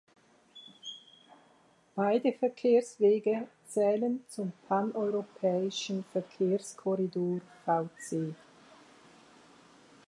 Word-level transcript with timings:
Beide 1.93 2.33
Verkehrswege 2.33 3.47
zählen 3.67 4.23
zum 4.29 4.51
Paneuropäischen 4.67 6.03
Verkehrskorridor 6.11 7.39
Vc. 7.67 8.33